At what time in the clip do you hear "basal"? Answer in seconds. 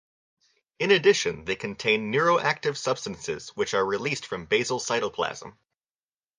4.47-4.79